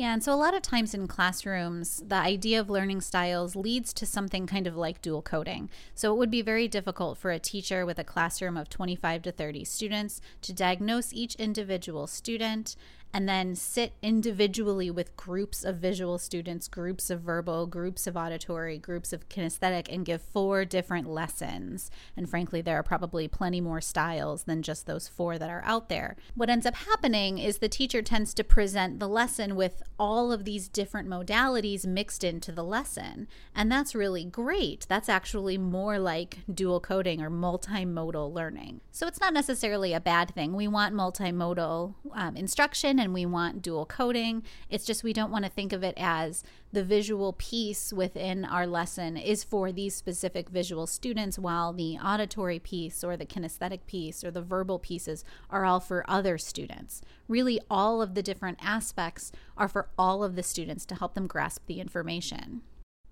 Yeah, 0.00 0.14
and 0.14 0.24
so 0.24 0.32
a 0.32 0.34
lot 0.34 0.54
of 0.54 0.62
times 0.62 0.94
in 0.94 1.08
classrooms, 1.08 2.02
the 2.08 2.14
idea 2.14 2.58
of 2.58 2.70
learning 2.70 3.02
styles 3.02 3.54
leads 3.54 3.92
to 3.92 4.06
something 4.06 4.46
kind 4.46 4.66
of 4.66 4.74
like 4.74 5.02
dual 5.02 5.20
coding. 5.20 5.68
So 5.94 6.10
it 6.10 6.16
would 6.16 6.30
be 6.30 6.40
very 6.40 6.68
difficult 6.68 7.18
for 7.18 7.32
a 7.32 7.38
teacher 7.38 7.84
with 7.84 7.98
a 7.98 8.02
classroom 8.02 8.56
of 8.56 8.70
25 8.70 9.20
to 9.24 9.30
30 9.30 9.62
students 9.64 10.22
to 10.40 10.54
diagnose 10.54 11.12
each 11.12 11.34
individual 11.34 12.06
student 12.06 12.76
and 13.12 13.28
then 13.28 13.54
sit 13.54 13.92
individually 14.02 14.90
with 14.90 15.16
groups 15.16 15.64
of 15.64 15.76
visual 15.76 16.18
students, 16.18 16.68
groups 16.68 17.10
of 17.10 17.20
verbal, 17.20 17.66
groups 17.66 18.06
of 18.06 18.16
auditory, 18.16 18.78
groups 18.78 19.12
of 19.12 19.28
kinesthetic, 19.28 19.92
and 19.92 20.06
give 20.06 20.22
four 20.22 20.64
different 20.64 21.08
lessons. 21.08 21.90
And 22.16 22.28
frankly, 22.28 22.60
there 22.60 22.78
are 22.78 22.82
probably 22.82 23.28
plenty 23.28 23.60
more 23.60 23.80
styles 23.80 24.44
than 24.44 24.62
just 24.62 24.86
those 24.86 25.08
four 25.08 25.38
that 25.38 25.50
are 25.50 25.62
out 25.64 25.88
there. 25.88 26.16
What 26.34 26.50
ends 26.50 26.66
up 26.66 26.76
happening 26.76 27.38
is 27.38 27.58
the 27.58 27.68
teacher 27.68 28.02
tends 28.02 28.34
to 28.34 28.44
present 28.44 29.00
the 29.00 29.08
lesson 29.08 29.56
with 29.56 29.82
all 29.98 30.32
of 30.32 30.44
these 30.44 30.68
different 30.68 31.08
modalities 31.08 31.86
mixed 31.86 32.24
into 32.24 32.52
the 32.52 32.64
lesson. 32.64 33.26
And 33.54 33.70
that's 33.70 33.94
really 33.94 34.24
great. 34.24 34.86
That's 34.88 35.08
actually 35.08 35.58
more 35.58 35.98
like 35.98 36.38
dual 36.52 36.80
coding 36.80 37.20
or 37.20 37.30
multimodal 37.30 38.32
learning. 38.32 38.80
So 38.92 39.06
it's 39.06 39.20
not 39.20 39.34
necessarily 39.34 39.92
a 39.92 40.00
bad 40.00 40.34
thing. 40.34 40.54
We 40.54 40.68
want 40.68 40.94
multimodal 40.94 41.94
um, 42.14 42.36
instruction 42.36 42.98
and 42.98 43.14
we 43.14 43.26
want 43.26 43.62
dual 43.62 43.86
coding. 43.86 44.42
It's 44.68 44.84
just 44.84 45.04
we 45.04 45.12
don't 45.12 45.30
want 45.30 45.44
to 45.44 45.50
think 45.50 45.72
of 45.72 45.82
it 45.82 45.94
as 45.96 46.42
the 46.72 46.84
visual 46.84 47.32
piece 47.32 47.92
within 47.92 48.44
our 48.44 48.66
lesson 48.66 49.16
is 49.16 49.42
for 49.42 49.72
these 49.72 49.94
specific 49.94 50.48
visual 50.48 50.86
students, 50.86 51.38
while 51.38 51.72
the 51.72 51.96
auditory 51.96 52.58
piece 52.58 53.02
or 53.02 53.16
the 53.16 53.26
kinesthetic 53.26 53.80
piece 53.86 54.22
or 54.22 54.30
the 54.30 54.42
verbal 54.42 54.78
pieces 54.78 55.24
are 55.50 55.64
all 55.64 55.80
for 55.80 56.04
other 56.08 56.38
students. 56.38 57.02
Really, 57.28 57.60
all 57.70 58.00
of 58.00 58.14
the 58.14 58.22
different 58.22 58.58
aspects 58.62 59.32
are 59.56 59.68
for 59.68 59.88
all 59.98 60.22
of 60.22 60.36
the 60.36 60.42
students 60.42 60.84
to 60.86 60.94
help 60.94 61.14
them 61.14 61.26
grasp 61.26 61.66
the 61.66 61.80
information. 61.80 62.62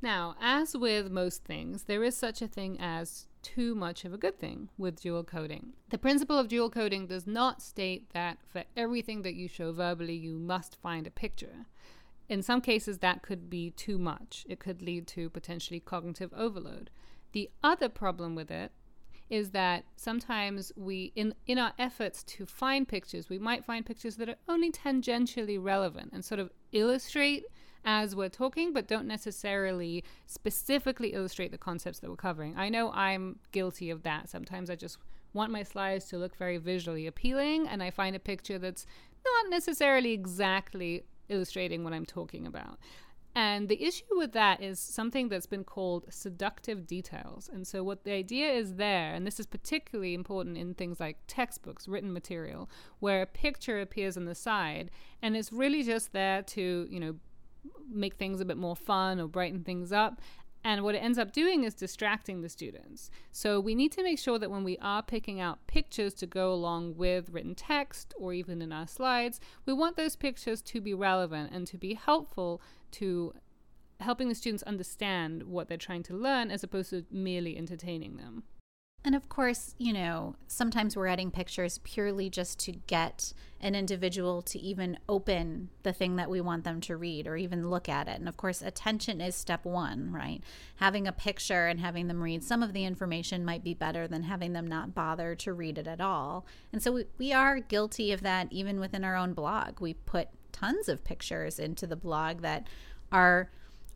Now, 0.01 0.37
as 0.41 0.77
with 0.77 1.11
most 1.11 1.45
things, 1.45 1.85
there 1.85 2.05
is 2.05 2.17
such 2.17 2.41
a 2.41 2.47
thing 2.47 2.77
as 2.79 3.27
too 3.55 3.75
much 3.75 4.05
of 4.05 4.13
a 4.13 4.19
good 4.19 4.39
thing 4.39 4.69
with 4.77 5.01
dual 5.01 5.25
coding. 5.25 5.73
The 5.91 5.99
principle 5.99 6.39
of 6.39 6.49
dual 6.49 6.71
coding 6.71 7.07
does 7.07 7.27
not 7.27 7.63
state 7.63 8.11
that 8.13 8.39
for 8.47 8.65
everything 8.77 9.23
that 9.23 9.35
you 9.35 9.49
show 9.49 9.73
verbally, 9.73 10.15
you 10.15 10.39
must 10.39 10.77
find 10.77 11.07
a 11.07 11.11
picture. 11.11 11.67
In 12.29 12.43
some 12.43 12.61
cases, 12.61 12.99
that 12.99 13.23
could 13.23 13.49
be 13.49 13.71
too 13.71 13.99
much. 13.99 14.45
It 14.49 14.59
could 14.59 14.83
lead 14.83 15.07
to 15.09 15.31
potentially 15.31 15.81
cognitive 15.81 16.33
overload. 16.37 16.91
The 17.33 17.51
other 17.63 17.89
problem 17.89 18.35
with 18.35 18.51
it 18.51 18.71
is 19.31 19.51
that 19.51 19.85
sometimes 19.97 20.73
we 20.77 21.13
in 21.15 21.35
in 21.47 21.59
our 21.59 21.73
efforts 21.79 22.23
to 22.25 22.47
find 22.47 22.89
pictures 22.89 23.29
we 23.29 23.39
might 23.39 23.63
find 23.63 23.85
pictures 23.85 24.17
that 24.17 24.27
are 24.27 24.37
only 24.49 24.73
tangentially 24.73 25.63
relevant 25.63 26.11
and 26.15 26.25
sort 26.25 26.39
of 26.39 26.51
illustrate 26.73 27.45
as 27.85 28.15
we're 28.15 28.29
talking, 28.29 28.73
but 28.73 28.87
don't 28.87 29.07
necessarily 29.07 30.05
specifically 30.27 31.15
illustrate 31.15 31.51
the 31.51 31.59
concepts 31.59 31.99
that 32.01 32.11
we're 32.11 32.17
covering. 32.17 32.55
I 32.57 32.69
know 32.69 32.91
I'm 32.93 33.39
guilty 33.53 33.91
of 33.91 34.03
that. 34.03 34.29
Sometimes 34.29 34.71
I 34.71 34.77
just 34.77 34.99
want 35.33 35.53
my 35.53 35.63
slides 35.63 36.07
to 36.07 36.19
look 36.19 36.37
very 36.37 36.59
visually 36.59 37.07
appealing, 37.07 37.69
and 37.69 37.83
I 37.83 37.91
find 37.91 38.17
a 38.17 38.21
picture 38.21 38.59
that's 38.59 38.87
not 39.25 39.51
necessarily 39.51 40.13
exactly 40.13 41.05
illustrating 41.29 41.85
what 41.85 41.93
I'm 41.93 42.07
talking 42.07 42.47
about. 42.47 42.79
And 43.35 43.69
the 43.69 43.81
issue 43.81 44.05
with 44.13 44.33
that 44.33 44.61
is 44.63 44.81
something 44.81 45.29
that's 45.29 45.47
been 45.47 45.63
called 45.63 46.07
seductive 46.09 46.89
details. 46.89 47.49
And 47.53 47.67
so, 47.67 47.85
what 47.85 48.03
the 48.03 48.13
idea 48.13 48.51
is 48.51 48.75
there, 48.75 49.15
and 49.15 49.25
this 49.25 49.39
is 49.39 49.47
particularly 49.47 50.15
important 50.15 50.57
in 50.57 50.75
things 50.75 50.99
like 50.99 51.19
textbooks, 51.29 51.87
written 51.87 52.13
material, 52.13 52.69
where 52.99 53.23
a 53.23 53.27
picture 53.27 53.81
appears 53.81 54.17
on 54.17 54.25
the 54.25 54.35
side, 54.35 54.91
and 55.23 55.37
it's 55.37 55.53
really 55.53 55.85
just 55.85 56.13
there 56.13 56.43
to, 56.43 56.89
you 56.91 56.99
know, 56.99 57.15
make 57.91 58.15
things 58.15 58.41
a 58.41 58.45
bit 58.45 58.57
more 58.57 58.77
fun 58.77 59.21
or 59.21 59.29
brighten 59.29 59.65
things 59.65 59.93
up. 59.93 60.21
And 60.65 60.83
what 60.83 60.95
it 60.95 60.99
ends 60.99 61.19
up 61.19 61.33
doing 61.33 61.65
is 61.65 61.75
distracting 61.75 62.43
the 62.43 62.49
students. 62.49 63.11
So 63.31 63.61
we 63.61 63.75
need 63.75 63.93
to 63.93 64.03
make 64.03 64.19
sure 64.19 64.39
that 64.39 64.51
when 64.51 64.65
we 64.65 64.77
are 64.79 65.03
picking 65.03 65.41
out 65.41 65.67
pictures 65.67 66.15
to 66.15 66.27
go 66.27 66.53
along 66.53 66.97
with 66.97 67.31
written 67.31 67.55
text 67.55 68.13
or 68.19 68.33
even 68.33 68.61
in 68.61 68.73
our 68.73 68.87
slides, 68.87 69.41
we 69.67 69.73
want 69.73 69.97
those 69.97 70.17
pictures 70.17 70.61
to 70.63 70.81
be 70.81 70.95
relevant 70.95 71.53
and 71.53 71.67
to 71.69 71.79
be 71.79 71.95
helpful 71.95 72.61
to 72.93 73.35
helping 74.01 74.29
the 74.29 74.35
students 74.35 74.63
understand 74.65 75.45
what 75.45 75.69
they're 75.69 75.77
trying 75.77 76.03
to 76.05 76.15
learn 76.15 76.51
as 76.51 76.63
opposed 76.63 76.91
to 76.91 77.05
merely 77.11 77.57
entertaining 77.57 78.17
them. 78.17 78.43
And 79.05 79.15
of 79.15 79.29
course, 79.29 79.75
you 79.79 79.93
know, 79.93 80.35
sometimes 80.49 80.97
we're 80.97 81.07
adding 81.07 81.31
pictures 81.31 81.79
purely 81.85 82.29
just 82.29 82.59
to 82.61 82.73
get 82.73 83.33
an 83.61 83.75
individual 83.75 84.43
to 84.43 84.59
even 84.59 84.99
open 85.09 85.71
the 85.83 85.93
thing 85.93 86.17
that 86.17 86.29
we 86.29 86.41
want 86.41 86.65
them 86.65 86.81
to 86.83 86.97
read 86.97 87.27
or 87.27 87.37
even 87.37 87.71
look 87.71 87.89
at 87.89 88.09
it. 88.09 88.19
And 88.19 88.29
of 88.29 88.37
course, 88.37 88.61
attention 88.61 89.21
is 89.21 89.35
step 89.35 89.65
one, 89.65 90.13
right? 90.13 90.43
Having 90.77 91.07
a 91.07 91.13
picture 91.13 91.69
and 91.69 91.81
having 91.81 92.09
them 92.09 92.23
read 92.23 92.43
some 92.43 92.63
of 92.63 92.73
the 92.73 92.85
information 92.85 93.45
might 93.45 93.65
be 93.65 93.73
better 93.73 94.09
than 94.09 94.25
having 94.25 94.53
them 94.53 94.67
not 94.67 94.95
bother 94.95 95.35
to 95.37 95.53
read 95.53 95.79
it 95.79 95.87
at 95.87 96.01
all. 96.01 96.45
And 96.73 96.83
so 96.83 96.93
we, 96.93 97.05
we 97.19 97.33
are 97.33 97.61
guilty 97.61 98.13
of 98.13 98.23
that 98.23 98.49
even 98.51 98.81
within 98.81 99.05
our 99.05 99.17
own 99.17 99.33
blog. 99.33 99.81
We 99.81 99.95
put 99.95 100.29
tons 100.53 100.89
of 100.89 101.05
pictures 101.05 101.59
into 101.59 101.87
the 101.87 101.97
blog 101.97 102.43
that 102.43 102.67
are 103.13 103.51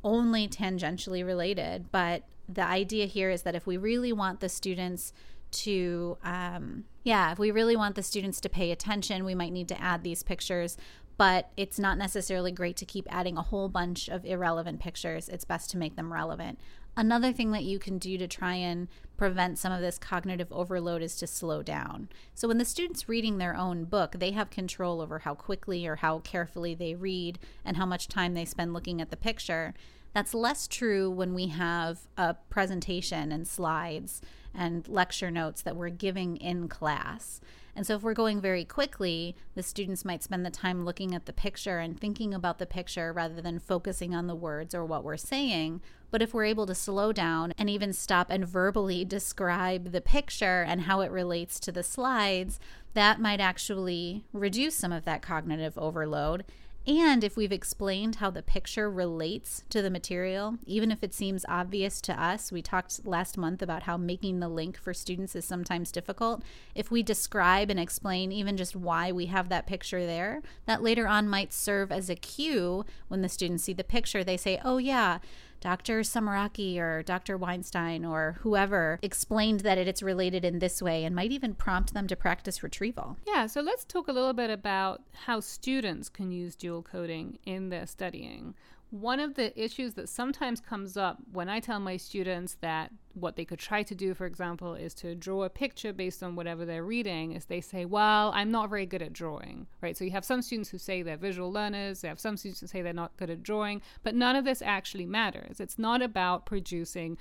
only 0.04 0.48
tangentially 0.48 1.24
related, 1.24 1.90
but 1.92 2.22
the 2.54 2.64
idea 2.64 3.06
here 3.06 3.30
is 3.30 3.42
that 3.42 3.54
if 3.54 3.66
we 3.66 3.76
really 3.76 4.12
want 4.12 4.40
the 4.40 4.48
students 4.48 5.12
to 5.52 6.16
um, 6.24 6.84
yeah 7.04 7.32
if 7.32 7.38
we 7.38 7.50
really 7.50 7.76
want 7.76 7.94
the 7.94 8.02
students 8.02 8.40
to 8.40 8.48
pay 8.48 8.70
attention 8.70 9.24
we 9.24 9.34
might 9.34 9.52
need 9.52 9.68
to 9.68 9.80
add 9.80 10.02
these 10.02 10.22
pictures. 10.22 10.76
But 11.18 11.50
it's 11.56 11.78
not 11.78 11.98
necessarily 11.98 12.50
great 12.50 12.76
to 12.78 12.86
keep 12.86 13.06
adding 13.10 13.36
a 13.36 13.42
whole 13.42 13.68
bunch 13.68 14.08
of 14.08 14.24
irrelevant 14.24 14.80
pictures. 14.80 15.28
It's 15.28 15.44
best 15.44 15.70
to 15.70 15.78
make 15.78 15.94
them 15.94 16.12
relevant. 16.12 16.58
Another 16.96 17.32
thing 17.32 17.52
that 17.52 17.64
you 17.64 17.78
can 17.78 17.98
do 17.98 18.18
to 18.18 18.26
try 18.26 18.54
and 18.54 18.88
prevent 19.16 19.58
some 19.58 19.72
of 19.72 19.80
this 19.80 19.98
cognitive 19.98 20.50
overload 20.50 21.00
is 21.00 21.16
to 21.16 21.26
slow 21.26 21.62
down. 21.62 22.08
So 22.34 22.48
when 22.48 22.58
the 22.58 22.64
students 22.64 23.08
reading 23.08 23.38
their 23.38 23.56
own 23.56 23.84
book 23.84 24.16
they 24.18 24.32
have 24.32 24.50
control 24.50 25.00
over 25.00 25.20
how 25.20 25.34
quickly 25.34 25.86
or 25.86 25.96
how 25.96 26.18
carefully 26.20 26.74
they 26.74 26.94
read 26.94 27.38
and 27.64 27.76
how 27.76 27.86
much 27.86 28.08
time 28.08 28.34
they 28.34 28.44
spend 28.44 28.72
looking 28.72 29.00
at 29.00 29.10
the 29.10 29.16
picture 29.16 29.74
that's 30.14 30.34
less 30.34 30.68
true 30.68 31.10
when 31.10 31.34
we 31.34 31.48
have 31.48 32.00
a 32.16 32.34
presentation 32.50 33.32
and 33.32 33.46
slides 33.46 34.20
and 34.54 34.86
lecture 34.88 35.30
notes 35.30 35.62
that 35.62 35.76
we're 35.76 35.88
giving 35.88 36.36
in 36.36 36.68
class. 36.68 37.40
And 37.74 37.86
so, 37.86 37.94
if 37.94 38.02
we're 38.02 38.12
going 38.12 38.40
very 38.40 38.66
quickly, 38.66 39.34
the 39.54 39.62
students 39.62 40.04
might 40.04 40.22
spend 40.22 40.44
the 40.44 40.50
time 40.50 40.84
looking 40.84 41.14
at 41.14 41.24
the 41.24 41.32
picture 41.32 41.78
and 41.78 41.98
thinking 41.98 42.34
about 42.34 42.58
the 42.58 42.66
picture 42.66 43.14
rather 43.14 43.40
than 43.40 43.58
focusing 43.58 44.14
on 44.14 44.26
the 44.26 44.34
words 44.34 44.74
or 44.74 44.84
what 44.84 45.04
we're 45.04 45.16
saying. 45.16 45.80
But 46.10 46.20
if 46.20 46.34
we're 46.34 46.44
able 46.44 46.66
to 46.66 46.74
slow 46.74 47.12
down 47.12 47.54
and 47.56 47.70
even 47.70 47.94
stop 47.94 48.28
and 48.28 48.46
verbally 48.46 49.04
describe 49.06 49.92
the 49.92 50.02
picture 50.02 50.62
and 50.62 50.82
how 50.82 51.00
it 51.00 51.10
relates 51.10 51.58
to 51.60 51.72
the 51.72 51.82
slides, 51.82 52.60
that 52.92 53.22
might 53.22 53.40
actually 53.40 54.24
reduce 54.34 54.74
some 54.74 54.92
of 54.92 55.06
that 55.06 55.22
cognitive 55.22 55.78
overload 55.78 56.44
and 56.86 57.22
if 57.22 57.36
we've 57.36 57.52
explained 57.52 58.16
how 58.16 58.30
the 58.30 58.42
picture 58.42 58.90
relates 58.90 59.62
to 59.70 59.82
the 59.82 59.90
material, 59.90 60.58
even 60.66 60.90
if 60.90 61.04
it 61.04 61.14
seems 61.14 61.44
obvious 61.48 62.00
to 62.02 62.22
us, 62.22 62.50
we 62.50 62.60
talked 62.60 63.06
last 63.06 63.38
month 63.38 63.62
about 63.62 63.84
how 63.84 63.96
making 63.96 64.40
the 64.40 64.48
link 64.48 64.76
for 64.76 64.92
students 64.92 65.36
is 65.36 65.44
sometimes 65.44 65.92
difficult. 65.92 66.42
If 66.74 66.90
we 66.90 67.04
describe 67.04 67.70
and 67.70 67.78
explain 67.78 68.32
even 68.32 68.56
just 68.56 68.74
why 68.74 69.12
we 69.12 69.26
have 69.26 69.48
that 69.48 69.66
picture 69.66 70.04
there, 70.04 70.42
that 70.66 70.82
later 70.82 71.06
on 71.06 71.28
might 71.28 71.52
serve 71.52 71.92
as 71.92 72.10
a 72.10 72.16
cue 72.16 72.84
when 73.06 73.22
the 73.22 73.28
students 73.28 73.62
see 73.64 73.72
the 73.72 73.84
picture. 73.84 74.24
They 74.24 74.36
say, 74.36 74.60
oh, 74.64 74.78
yeah, 74.78 75.18
Dr. 75.62 76.00
Sumeracki 76.00 76.78
or 76.78 77.04
Dr. 77.04 77.38
Weinstein 77.38 78.04
or 78.04 78.36
whoever 78.40 78.98
explained 79.00 79.60
that 79.60 79.78
it's 79.78 80.02
related 80.02 80.44
in 80.44 80.58
this 80.58 80.82
way 80.82 81.04
and 81.04 81.14
might 81.14 81.30
even 81.30 81.54
prompt 81.54 81.94
them 81.94 82.08
to 82.08 82.16
practice 82.16 82.64
retrieval. 82.64 83.16
Yeah, 83.26 83.46
so 83.46 83.60
let's 83.60 83.84
talk 83.84 84.08
a 84.08 84.12
little 84.12 84.32
bit 84.32 84.50
about 84.50 85.02
how 85.26 85.38
students 85.38 86.08
can 86.08 86.32
use 86.32 86.56
dual 86.56 86.82
coding 86.82 87.38
in 87.46 87.68
their 87.68 87.86
studying 87.86 88.54
one 88.92 89.20
of 89.20 89.36
the 89.36 89.58
issues 89.58 89.94
that 89.94 90.06
sometimes 90.06 90.60
comes 90.60 90.98
up 90.98 91.16
when 91.32 91.48
I 91.48 91.60
tell 91.60 91.80
my 91.80 91.96
students 91.96 92.58
that 92.60 92.92
what 93.14 93.36
they 93.36 93.44
could 93.46 93.58
try 93.58 93.82
to 93.82 93.94
do, 93.94 94.12
for 94.12 94.26
example, 94.26 94.74
is 94.74 94.92
to 94.96 95.14
draw 95.14 95.44
a 95.44 95.48
picture 95.50 95.94
based 95.94 96.22
on 96.22 96.36
whatever 96.36 96.66
they're 96.66 96.84
reading, 96.84 97.32
is 97.32 97.46
they 97.46 97.62
say, 97.62 97.86
Well, 97.86 98.32
I'm 98.34 98.50
not 98.50 98.68
very 98.68 98.84
good 98.84 99.00
at 99.00 99.14
drawing, 99.14 99.66
right? 99.80 99.96
So 99.96 100.04
you 100.04 100.10
have 100.10 100.26
some 100.26 100.42
students 100.42 100.68
who 100.68 100.76
say 100.76 101.00
they're 101.00 101.16
visual 101.16 101.50
learners, 101.50 102.02
they 102.02 102.08
have 102.08 102.20
some 102.20 102.36
students 102.36 102.60
who 102.60 102.66
say 102.66 102.82
they're 102.82 102.92
not 102.92 103.16
good 103.16 103.30
at 103.30 103.42
drawing, 103.42 103.80
but 104.02 104.14
none 104.14 104.36
of 104.36 104.44
this 104.44 104.60
actually 104.60 105.06
matters. 105.06 105.58
It's 105.58 105.78
not 105.78 106.02
about 106.02 106.44
producing 106.44 107.16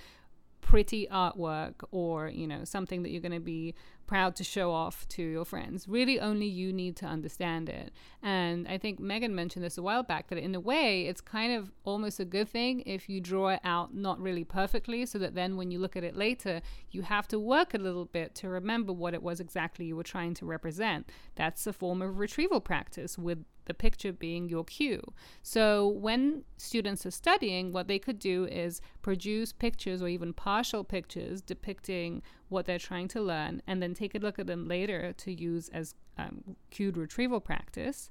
pretty 0.60 1.08
artwork 1.12 1.76
or 1.90 2.30
you 2.30 2.48
know 2.48 2.64
something 2.64 3.02
that 3.02 3.10
you're 3.10 3.22
going 3.22 3.32
to 3.32 3.40
be 3.40 3.74
proud 4.12 4.36
to 4.36 4.44
show 4.44 4.74
off 4.74 5.08
to 5.08 5.24
your 5.24 5.46
friends. 5.46 5.88
Really 5.88 6.20
only 6.20 6.46
you 6.46 6.74
need 6.74 6.98
to 6.98 7.06
understand 7.06 7.70
it. 7.70 7.94
And 8.22 8.68
i 8.68 8.78
think 8.78 9.00
megan 9.00 9.34
mentioned 9.34 9.64
this 9.66 9.78
a 9.78 9.82
while 9.82 10.04
back 10.04 10.28
that 10.28 10.38
in 10.38 10.54
a 10.54 10.60
way 10.60 11.08
it's 11.08 11.22
kind 11.22 11.52
of 11.54 11.72
almost 11.86 12.20
a 12.20 12.26
good 12.26 12.50
thing 12.50 12.84
if 12.86 13.10
you 13.10 13.20
draw 13.20 13.48
it 13.56 13.62
out 13.64 13.96
not 13.96 14.20
really 14.20 14.44
perfectly 14.44 15.06
so 15.06 15.18
that 15.18 15.34
then 15.34 15.58
when 15.58 15.72
you 15.72 15.80
look 15.80 15.96
at 15.96 16.04
it 16.04 16.16
later 16.16 16.62
you 16.92 17.02
have 17.02 17.28
to 17.30 17.40
work 17.40 17.74
a 17.74 17.78
little 17.78 18.06
bit 18.06 18.36
to 18.36 18.50
remember 18.50 18.94
what 18.94 19.14
it 19.14 19.24
was 19.24 19.40
exactly 19.40 19.86
you 19.86 19.96
were 19.96 20.12
trying 20.16 20.34
to 20.36 20.46
represent. 20.46 21.10
That's 21.36 21.66
a 21.66 21.74
form 21.74 22.02
of 22.02 22.20
retrieval 22.20 22.62
practice 22.62 23.18
with 23.18 23.40
the 23.66 23.74
picture 23.74 24.12
being 24.12 24.50
your 24.50 24.64
cue. 24.64 25.02
So 25.42 25.88
when 25.88 26.44
students 26.58 27.06
are 27.06 27.12
studying, 27.12 27.72
what 27.72 27.88
they 27.88 28.00
could 28.00 28.20
do 28.20 28.46
is 28.46 28.82
produce 29.02 29.54
pictures 29.54 30.02
or 30.02 30.08
even 30.08 30.34
partial 30.34 30.84
pictures 30.84 31.42
depicting 31.42 32.22
what 32.50 32.66
they're 32.66 32.80
trying 32.80 33.08
to 33.10 33.22
learn 33.22 33.62
and 33.68 33.82
then 33.82 33.94
take 33.94 34.16
a 34.16 34.20
look 34.20 34.40
at 34.40 34.48
them 34.48 34.68
later 34.68 35.14
to 35.14 35.34
use 35.34 35.70
as 35.70 35.96
um, 36.18 36.56
cued 36.70 36.98
retrieval 36.98 37.40
practice. 37.40 38.10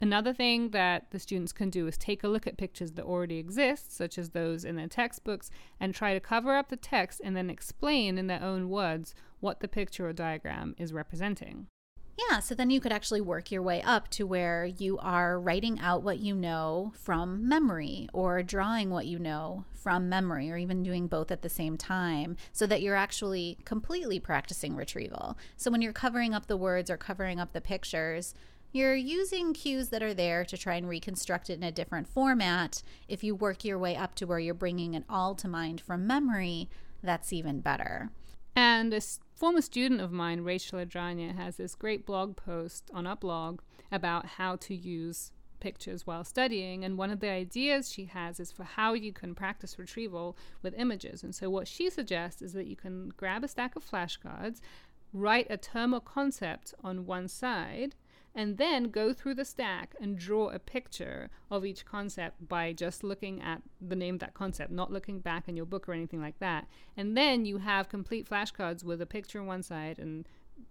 Another 0.00 0.32
thing 0.32 0.70
that 0.70 1.10
the 1.10 1.18
students 1.18 1.52
can 1.52 1.70
do 1.70 1.88
is 1.88 1.98
take 1.98 2.22
a 2.22 2.28
look 2.28 2.46
at 2.46 2.56
pictures 2.56 2.92
that 2.92 3.04
already 3.04 3.38
exist, 3.38 3.96
such 3.96 4.16
as 4.16 4.30
those 4.30 4.64
in 4.64 4.76
their 4.76 4.86
textbooks, 4.86 5.50
and 5.80 5.92
try 5.92 6.14
to 6.14 6.20
cover 6.20 6.54
up 6.54 6.68
the 6.68 6.76
text 6.76 7.20
and 7.24 7.36
then 7.36 7.50
explain 7.50 8.16
in 8.16 8.28
their 8.28 8.42
own 8.42 8.68
words 8.68 9.14
what 9.40 9.58
the 9.58 9.66
picture 9.66 10.06
or 10.08 10.12
diagram 10.12 10.76
is 10.78 10.92
representing. 10.92 11.66
Yeah, 12.18 12.40
so 12.40 12.54
then 12.54 12.70
you 12.70 12.80
could 12.80 12.92
actually 12.92 13.20
work 13.20 13.52
your 13.52 13.62
way 13.62 13.80
up 13.80 14.08
to 14.08 14.26
where 14.26 14.64
you 14.64 14.98
are 14.98 15.38
writing 15.38 15.78
out 15.78 16.02
what 16.02 16.18
you 16.18 16.34
know 16.34 16.92
from 16.96 17.48
memory 17.48 18.08
or 18.12 18.42
drawing 18.42 18.90
what 18.90 19.06
you 19.06 19.20
know 19.20 19.64
from 19.72 20.08
memory 20.08 20.50
or 20.50 20.56
even 20.56 20.82
doing 20.82 21.06
both 21.06 21.30
at 21.30 21.42
the 21.42 21.48
same 21.48 21.76
time 21.76 22.36
so 22.52 22.66
that 22.66 22.82
you're 22.82 22.96
actually 22.96 23.56
completely 23.64 24.18
practicing 24.18 24.74
retrieval. 24.74 25.38
So 25.56 25.70
when 25.70 25.80
you're 25.80 25.92
covering 25.92 26.34
up 26.34 26.48
the 26.48 26.56
words 26.56 26.90
or 26.90 26.96
covering 26.96 27.38
up 27.38 27.52
the 27.52 27.60
pictures, 27.60 28.34
You're 28.70 28.94
using 28.94 29.54
cues 29.54 29.88
that 29.88 30.02
are 30.02 30.12
there 30.12 30.44
to 30.44 30.58
try 30.58 30.74
and 30.74 30.88
reconstruct 30.88 31.48
it 31.48 31.54
in 31.54 31.62
a 31.62 31.72
different 31.72 32.06
format. 32.06 32.82
If 33.08 33.24
you 33.24 33.34
work 33.34 33.64
your 33.64 33.78
way 33.78 33.96
up 33.96 34.14
to 34.16 34.26
where 34.26 34.38
you're 34.38 34.52
bringing 34.54 34.92
it 34.94 35.04
all 35.08 35.34
to 35.36 35.48
mind 35.48 35.80
from 35.80 36.06
memory, 36.06 36.68
that's 37.02 37.32
even 37.32 37.60
better. 37.60 38.10
And 38.54 38.92
former 39.38 39.60
student 39.60 40.00
of 40.00 40.10
mine, 40.10 40.40
Rachel 40.40 40.80
Adragna, 40.80 41.36
has 41.36 41.56
this 41.56 41.76
great 41.76 42.04
blog 42.04 42.34
post 42.34 42.90
on 42.92 43.08
blog 43.20 43.60
about 43.92 44.26
how 44.26 44.56
to 44.56 44.74
use 44.74 45.30
pictures 45.60 46.04
while 46.04 46.24
studying. 46.24 46.84
And 46.84 46.98
one 46.98 47.10
of 47.10 47.20
the 47.20 47.30
ideas 47.30 47.92
she 47.92 48.06
has 48.06 48.40
is 48.40 48.50
for 48.50 48.64
how 48.64 48.94
you 48.94 49.12
can 49.12 49.36
practice 49.36 49.78
retrieval 49.78 50.36
with 50.60 50.74
images. 50.76 51.22
And 51.22 51.32
so, 51.32 51.48
what 51.50 51.68
she 51.68 51.88
suggests 51.88 52.42
is 52.42 52.52
that 52.54 52.66
you 52.66 52.74
can 52.74 53.12
grab 53.16 53.44
a 53.44 53.48
stack 53.48 53.76
of 53.76 53.88
flashcards, 53.88 54.60
write 55.12 55.46
a 55.48 55.56
term 55.56 55.94
or 55.94 56.00
concept 56.00 56.74
on 56.82 57.06
one 57.06 57.28
side, 57.28 57.94
and 58.38 58.56
then 58.56 58.84
go 58.84 59.12
through 59.12 59.34
the 59.34 59.44
stack 59.44 59.96
and 60.00 60.16
draw 60.16 60.48
a 60.50 60.60
picture 60.60 61.28
of 61.50 61.66
each 61.66 61.84
concept 61.84 62.48
by 62.48 62.72
just 62.72 63.02
looking 63.02 63.42
at 63.42 63.62
the 63.80 63.96
name 63.96 64.14
of 64.14 64.20
that 64.20 64.32
concept, 64.32 64.70
not 64.70 64.92
looking 64.92 65.18
back 65.18 65.48
in 65.48 65.56
your 65.56 65.66
book 65.66 65.88
or 65.88 65.92
anything 65.92 66.20
like 66.20 66.38
that. 66.38 66.68
And 66.96 67.16
then 67.16 67.44
you 67.44 67.58
have 67.58 67.88
complete 67.88 68.30
flashcards 68.30 68.84
with 68.84 69.02
a 69.02 69.06
picture 69.06 69.40
on 69.40 69.46
one 69.46 69.64
side 69.64 69.98
and 69.98 70.24